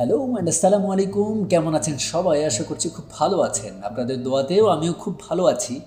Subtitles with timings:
[0.00, 2.44] Hello and আসসালামু আলাইকুম কেমন আছেন সবাই?
[2.44, 5.80] আশা করছি খুব ভালো আছেন। আপনাদের দোয়াতেও আমিও খুব ভালো আছি।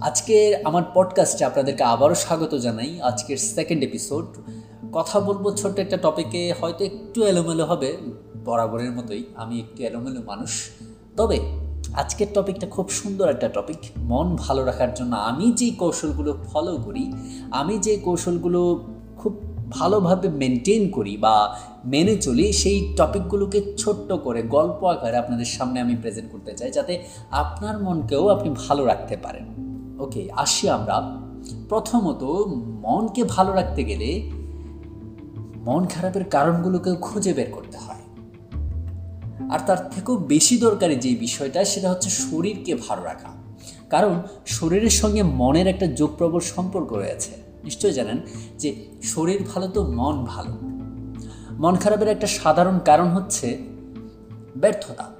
[0.00, 4.26] আজকে আমার পডকাস্টে আপনাদেরকে আবারও স্বাগত জানাই। আজকের সেকেন্ড এপিসোড
[4.92, 7.96] কথা বলব ছোট্ট একটা টপিকে হয়তো একটু এলোমেলো হবে,
[8.44, 10.70] বরাবরের মতোই। আমি একটু এলোমেলো মানুষ।
[11.16, 11.40] তবে
[11.92, 17.12] আজকের টপিকটা খুব সুন্দর একটা টপিক মন ভালো রাখার জন্য আমি যে কৌশলগুলো ফলো করি,
[17.50, 24.84] আমি যে কৌশলগুলো খুব ভালোভাবে মেনটেন করি বা মেনে চলি সেই টপিকগুলোকে ছোট্ট করে গল্প
[24.84, 29.44] আকারে আপনাদের সামনে আমি প্রেজেন্ট করতে চাই যাতে আপনার মনকেও আপনি ভালো রাখতে পারেন।
[30.00, 31.02] ওকে আসি আমরা।
[31.68, 32.22] প্রথমত,
[32.82, 34.30] মনকে ভালো রাখতে গেলে
[35.56, 38.00] মন খারাপের কারণগুলোকেও খুঁজে বের করতে হয়।
[39.50, 43.28] আর তার থেকেও বেশি দরকারি যে বিষয়টা, সেটা হচ্ছে শরীরকে ভালো রাখা।
[43.90, 48.20] কারণ শরীরের সঙ্গে মনের একটা যোগপ্রবল সম্পর্ক রয়েছে। নিশ্চয়ই জানেন
[48.58, 50.58] যে শরীর ভালো তো মন ভালো।
[51.50, 53.58] মন খারাপের একটা সাধারণ কারণ হচ্ছে
[54.56, 55.10] ব্যর্থতা।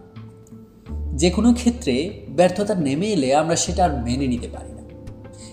[1.14, 4.82] যে কোনো ক্ষেত্রে ব্যর্থতা নেমে এলে আমরা সেটা আর মেনে নিতে পারি না।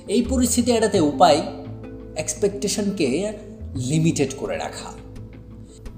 [0.07, 1.41] এই পরিস্থিতি এড়াতে উপায়
[2.15, 3.37] এক্সপেকটেশনকে
[3.75, 4.93] লিমিটেড করে রাখা।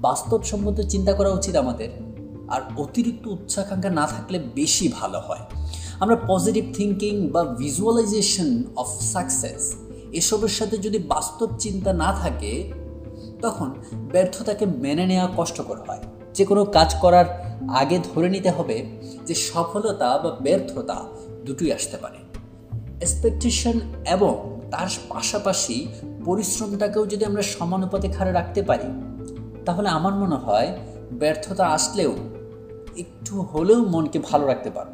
[0.00, 1.88] বাস্তবসম্মত চিন্তা করা উচিত আমাদের।
[2.48, 5.40] আর অতিরিক্ত উচ্চাকাঙ্ক্ষা না থাকলে বেশি ভালো হয়।
[6.00, 9.74] আমরা পজিটিভ থিঙ্কিং বা ভিজুয়ালাইজেশন অফ সাকসেস
[10.12, 12.72] এসবের সাথে যদি বাস্তব চিন্তা না থাকে,
[13.42, 13.74] তখন
[14.12, 16.02] ব্যর্থতাকে মেনে নেওয়া কষ্টকর হয়।
[16.34, 17.24] যে কোনো কাজ করার
[17.68, 18.86] আগে ধরে নিতে হবে
[19.26, 21.04] যে সফলতা বা ব্যর্থতা
[21.44, 22.16] দুটোই আসতে পারে।
[23.00, 25.88] এক্সপেকটেশন এবং তার পাশাপাশি
[26.24, 29.02] পরিশ্রমটাকেও যদি আমরা সমানুপাতে খারে রাখতে পারি,
[29.64, 30.78] তাহলে আমার মনে হয়
[31.12, 32.14] ব্যর্থতা আসলেও
[32.96, 34.90] একটু হলেও মনকে ভালো রাখতে পারব।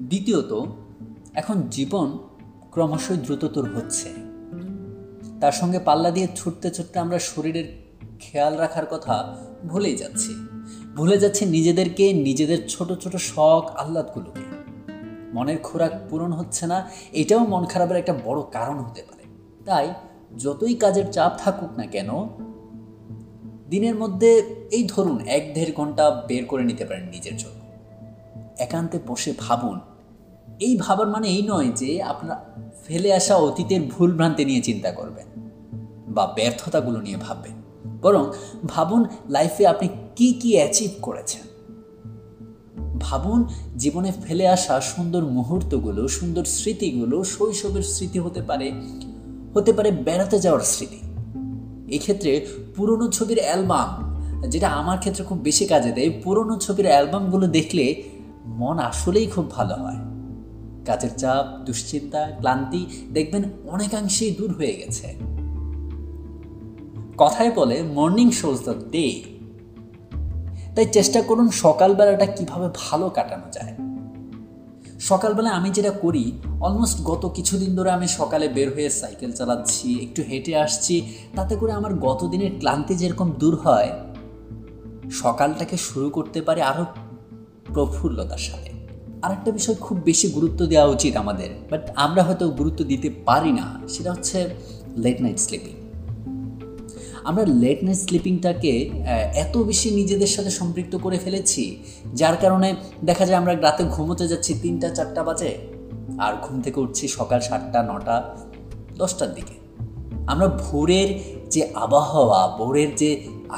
[0.00, 0.64] দ্বিতীয়ত,
[1.34, 2.18] এখন জীবন
[2.76, 4.08] ক্রমশই দ্রুততর হচ্ছে।
[5.40, 7.64] তার সঙ্গে পাল্লা দিয়ে ছুটতে ছুটতে আমরা শরীরের
[8.20, 9.36] খেয়াল রাখার কথা
[9.68, 10.34] ভুলেই যাচ্ছি।
[10.96, 14.44] ভুলে যাচ্ছি নিজেদেরকে, নিজেদের ছোট ছোট শখ আহ্লাদগুলোকে।
[15.34, 19.24] মনের খোরাক পূরণ হচ্ছে না, এটাও মন খারাপের একটা বড় কারণ হতে পারে।
[19.64, 19.94] তাই
[20.38, 22.28] যতই কাজের চাপ থাকুক না কেন,
[23.70, 24.30] দিনের মধ্যে
[24.70, 27.60] এই ধরুন এক দেড় ঘণ্টা বের করে নিতে পারেন নিজের জন্য।
[28.58, 29.80] একান্তে বসে ভাবুন
[30.60, 32.36] এই ভাবার মানে এই নয় যে আপনার
[32.86, 35.26] ফেলে আসা অতীতের ভুল ভ্রান্তি নিয়ে চিন্তা করবেন
[36.08, 37.52] বা ব্যর্থতাগুলো নিয়ে ভাববেন।
[38.02, 38.32] বরং
[38.66, 41.40] ভাবুন লাইফে আপনি কি কি অ্যাচিভ করেছেন।
[43.00, 43.46] ভাবুন
[43.76, 48.72] জীবনে ফেলে আসা সুন্দর মুহূর্তগুলো, সুন্দর স্মৃতিগুলো শৈশবের স্মৃতি হতে পারে
[49.54, 51.00] হতে পারে বেড়াতে যাওয়ার স্মৃতি।
[51.94, 52.46] এক্ষেত্রে
[52.76, 54.16] পুরনো ছবির অ্যালবাম
[54.48, 58.02] যেটা আমার ক্ষেত্রে খুব বেশি কাজে দেয়, পুরনো ছবির অ্যালবামগুলো দেখলে
[58.46, 60.05] মন আসলেই খুব ভালো হয়।
[60.86, 65.06] কাজের চাপ, দুশ্চিন্তা, ক্লান্তি দেখবেন অনেকাংশেই দূর হয়ে গেছে।
[67.18, 69.06] কথায় বলে মর্নিং শোজ দ্য ডে
[70.74, 73.74] তাই চেষ্টা করুন সকালবেলাটা কীভাবে ভালো কাটানো যায়।
[75.00, 80.22] সকালবেলা আমি যেটা করি অলমোস্ট গত কিছুদিন ধরে আমি সকালে বের হয়ে সাইকেল চালাচ্ছি, একটু
[80.22, 80.94] হেঁটে আসছি,
[81.34, 83.90] তাতে করে আমার গত দিনের ক্লান্তি যেরকম দূর হয়,
[85.10, 86.84] সকালটাকে শুরু করতে পারে আরও
[87.74, 88.75] প্রফুল্লতার সাথে।
[89.26, 93.66] আরেকটা বিষয় খুব বেশি গুরুত্ব দেওয়া উচিত আমাদের বাট আমরা হয়তো গুরুত্ব দিতে পারি না,
[93.94, 94.38] সেটা হচ্ছে
[95.04, 95.74] লেট নাইট স্লিপিং
[97.28, 98.72] আমরা লেট নাইট স্লিপিংটাকে
[99.44, 101.64] এত বেশি নিজেদের সাথে সম্পৃক্ত করে ফেলেছি,
[102.20, 102.68] যার কারণে
[103.08, 105.52] দেখা যায় আমরা রাতে ঘুমোতে যাচ্ছি তিনটা, চারটা বাজে,
[106.24, 108.16] আর ঘুম থেকে উঠছি সকাল সাতটা, নটা,
[109.00, 109.56] দশটার দিকে।
[110.32, 111.08] আমরা ভোরের
[111.50, 113.10] যে আবহাওয়া, ভোরের যে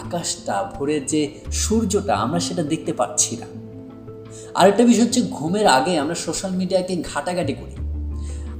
[0.02, 1.22] আকাশটা, ভোরের যে
[1.62, 3.48] সূর্যটা, আমরা সেটা দেখতে পাচ্ছি না।
[4.54, 7.74] আরেকটা বিষয় হচ্ছে ঘুমের আগে আমরা সোশ্যাল মিডিয়াকে ঘাটাঘাটি করি।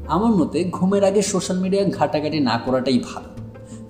[0.09, 3.29] আমার মতে ঘুমের আগে সোশ্যাল মিডিয়া ঘাটাঘাটি না করাটাই ভালো।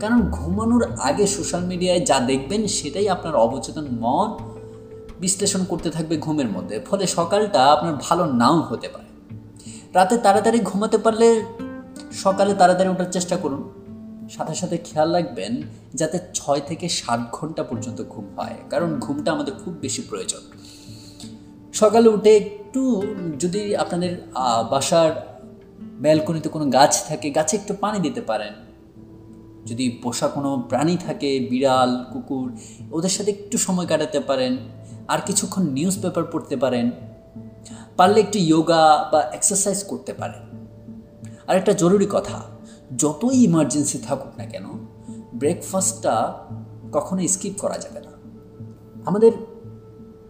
[0.01, 4.45] কারণ ঘুমানোর আগে সোশ্যাল মিডিয়ায় যা দেখবেন সেটাই আপনার অবচেতন মন
[5.21, 9.39] বিশ্লেষণ করতে থাকবে ঘুমের মধ্যে। ফলে সকালটা আপনার ভালো নাও হতে পারে।
[9.95, 11.45] রাতে তাড়াতাড়ি ঘুমাতে পারলে
[12.13, 13.71] সকালে তাড়াতাড়ি ওঠার চেষ্টা করুন।
[14.31, 15.63] সাথে সাথে খেয়াল রাখবেন
[15.95, 20.41] যাতে ছয় থেকে সাত ঘণ্টা পর্যন্ত ঘুম হয়। কারণ ঘুমটা আমাদের খুব বেশি প্রয়োজন।
[21.79, 23.03] সকালে উঠে একটু,
[23.39, 24.13] যদি আপনাদের
[24.71, 25.13] বাসার
[25.81, 28.53] ব্যালকনিতে কোনো গাছ থাকে, গাছে একটু পানি দিতে পারেন।
[29.67, 32.59] যদি পোষা কোনো প্রাণী থাকে, বিড়াল, কুকুর,
[32.93, 34.57] ওদের সাথে একটু সময় কাটাতে পারেন।
[35.09, 36.91] আর কিছুক্ষণ নিউজ পেপার পড়তে পারেন।
[37.97, 40.67] পারলে একটু যোগা বা এক্সারসাইজ করতে পারেন।
[41.47, 42.43] আর একটা জরুরি কথা,
[42.99, 44.65] যতই ইমার্জেন্সি থাকুক না কেন
[45.35, 46.35] ব্রেকফাস্টটা
[46.93, 48.13] কখনো স্কিপ করা যাবে না।
[49.07, 49.33] আমাদের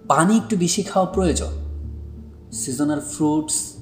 [0.09, 1.53] পানি একটু বেশি খাওয়া প্রয়োজন।
[2.53, 3.73] সিজনাল ফ্রুটস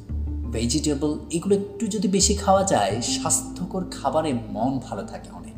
[0.53, 5.57] ভেজিটেবল এগুলো একটু যদি বেশি খাওয়া যায়, স্বাস্থ্যকর খাবারে মন ভালো থাকে অনেক।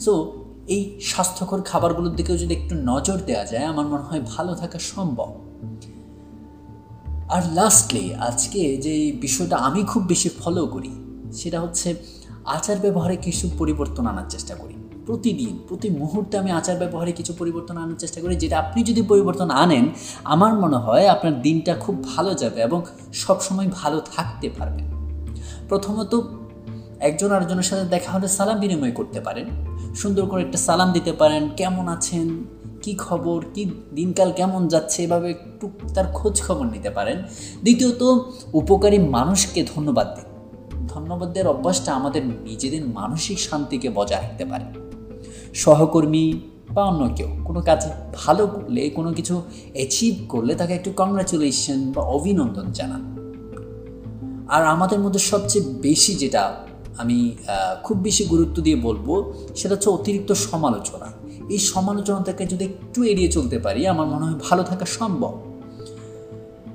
[0.00, 4.78] সো এই স্বাস্থ্যকর খাবারগুলোর দিকেও যদি একটু নজর দেওয়া যায়, আমার মনে হয় ভালো থাকা
[4.78, 5.34] সম্ভব।
[7.28, 10.90] আর লাস্টলি আজকে যে বিষয়টা আমি খুব বেশি ফলো করি,
[11.32, 11.94] সেটা হচ্ছে
[12.44, 14.75] আচার ব্যবহারে কিছু পরিবর্তন আনার চেষ্টা করি।
[15.06, 19.50] প্রতিদিন, প্রতি মুহূর্তে আমি আচার ব্যবহারে কিছু পরিবর্তন আনার চেষ্টা করি, যেটা আপনি যদি পরিবর্তন
[19.50, 19.88] আনেন,
[20.24, 22.82] আমার মনে হয় আপনার দিনটা খুব ভালো যাবে এবং
[23.12, 24.86] সবসময় ভালো থাকতে পারবেন।
[25.68, 26.20] প্রথমত,
[27.00, 29.44] একজন আরেকজনের সাথে দেখা হলে সালাম বিনিময় করতে পারেন।
[29.94, 32.44] সুন্দর করে একটা সালাম দিতে পারেন, কেমন আছেন?
[32.82, 33.44] কি খবর?
[33.54, 35.04] কি দিনকাল কেমন যাচ্ছে?
[35.04, 37.22] এভাবে একটু তার খোঁজ খবর নিতে পারেন।
[37.62, 38.18] দ্বিতীয়ত,
[38.52, 40.24] উপকারী মানুষকে ধন্যবাদ দিন।
[40.88, 44.85] ধন্যবাদ দেওয়ার অভ্যাসটা আমাদের নিজেদের মানসিক শান্তিকে বজায় রাখতে পারে।
[45.56, 46.32] সহকর্মী
[46.70, 49.42] বা অন্য কেউ। কোনো কাজে ভালো করলে, কোনো কিছু
[49.72, 53.02] অ্যাচিভ করলে তাকে একটু কংগ্রাচুলেশন বা অভিনন্দন জানান।
[54.48, 56.54] আর আমাদের মধ্যে সবচেয়ে বেশি যেটা
[56.98, 57.36] আমি
[57.82, 61.06] খুব বেশি গুরুত্ব দিয়ে বলব, সেটা হচ্ছে অতিরিক্ত সমালোচনা।
[61.48, 65.34] এই সমালোচনা থেকে যদি একটু এড়িয়ে চলতে পারি, আমার মনে হয় ভালো থাকা সম্ভব।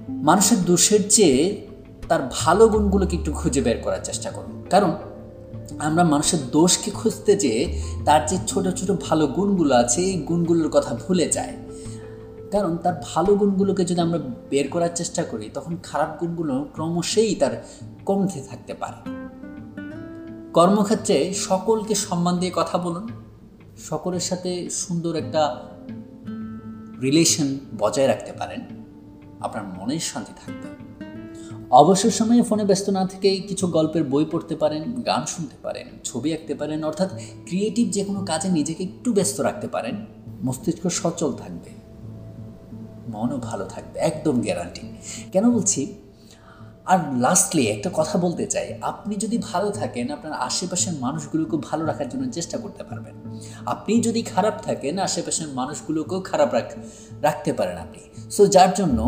[0.10, 1.68] মানুষের দোষের চেয়ে
[2.08, 4.92] তার ভালো গুণগুলোকে একটু খুঁজে বের করার চেষ্টা করুন। কারণ
[5.80, 10.96] আমরা মানুষের দোষকে খুঁজতে যেয়ে তার যে ছোট ছোট ভালো গুণগুলো আছে, এই গুণগুলোর কথা
[10.96, 11.58] ভুলে যায়।
[12.52, 14.20] কারণ তার ভালো গুণগুলোকে যদি আমরা
[14.50, 17.66] বের করার চেষ্টা করি, তখন খারাপ গুণগুলো ক্রমশই তার
[18.06, 19.22] কমতে থাকতে পারে।
[20.54, 23.08] কর্মক্ষেত্রে সকলকে সম্মান দিয়ে কথা বলুন।
[23.90, 25.56] সকলের সাথে সুন্দর একটা
[27.02, 28.62] রিলেশন বজায় রাখতে পারেন।
[29.42, 30.81] আপনার মনের শান্তি থাকবে।
[31.72, 36.34] অবসর সময়ে ফোনে ব্যস্ত না থেকেই কিছু গল্পের বই পড়তে পারেন, গান শুনতে পারেন, ছবি
[36.34, 37.10] আঁকতে পারেন, অর্থাৎ
[37.46, 39.96] ক্রিয়েটিভ যে কোনো কাজে নিজেকে একটু ব্যস্ত রাখতে পারেন,
[40.44, 41.70] মস্তিষ্ক সচল থাকবে,
[43.08, 44.82] মনও ভালো থাকবে, একদম গ্যারান্টি
[45.32, 45.96] কেন বলছি?
[46.92, 52.10] আর লাস্টলি একটা কথা বলতে চাই। আপনি যদি ভালো থাকেন, আপনার আশেপাশের মানুষগুলোকে ভালো রাখার
[52.10, 56.72] জন্য চেষ্টা করতে পারবেন। আপনি যদি খারাপ থাকেন, আশেপাশের মানুষগুলোকেও খারাপ রাখ,
[57.22, 59.02] রাখতে পারেন আপনি। সো যার জন্য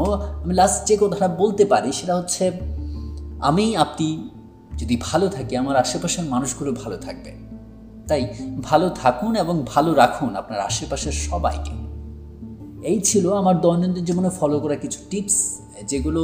[0.43, 2.51] আমি লাস্ট যে কথাটা বলতে পারি সেটা হচ্ছে,
[3.39, 4.29] আমি, আপনি
[4.77, 7.31] যদি ভালো থাকি, আমার আশেপাশের মানুষগুলো ভালো থাকবে।
[8.07, 8.33] তাই
[8.63, 11.92] ভালো থাকুন এবং ভালো রাখুন আপনার আশেপাশের সবাইকে।
[12.83, 15.37] এই ছিল আমার দৈনন্দিন জীবনে ফলো করা কিছু টিপস
[15.87, 16.23] যেগুলো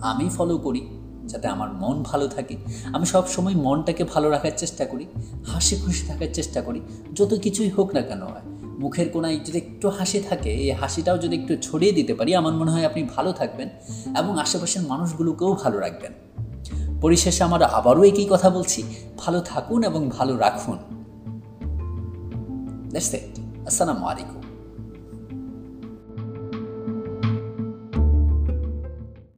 [0.00, 0.82] আমি ফলো করি
[1.30, 2.56] যাতে আমার মন ভালো থাকে।
[2.92, 5.04] আমি সব সময় মনটাকে ভালো রাখার চেষ্টা করি,
[5.46, 6.80] হাসি খুশি থাকার চেষ্টা করি,
[7.14, 8.44] যত কিছুই হোক না কেন। হয়
[8.78, 12.70] মুখের কোনায় যদি একটু হাসি থাকে, এই হাসিটাও যদি একটু ছড়িয়ে দিতে পারি, আমার মনে
[12.70, 13.68] হয় আপনি ভালো থাকবেন
[14.18, 16.12] এবং আশেপাশের মানুষগুলোকেও ভালো রাখবেন।
[17.00, 18.80] পরিশেষে আমার আবারও একই কথা বলছি,
[19.18, 20.78] ভালো থাকুন এবং ভালো রাখুন।
[23.66, 24.45] আসসালামু আলাইকুম